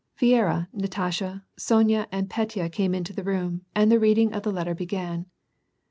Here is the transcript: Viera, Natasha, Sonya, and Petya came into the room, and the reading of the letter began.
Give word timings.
Viera, 0.19 0.67
Natasha, 0.73 1.45
Sonya, 1.59 2.07
and 2.11 2.27
Petya 2.27 2.69
came 2.71 2.95
into 2.95 3.13
the 3.13 3.23
room, 3.23 3.65
and 3.75 3.91
the 3.91 3.99
reading 3.99 4.33
of 4.33 4.41
the 4.41 4.51
letter 4.51 4.73
began. 4.73 5.27